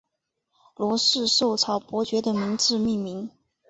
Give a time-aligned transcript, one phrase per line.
[0.77, 3.29] 罗氏绶草伯爵的名字命名。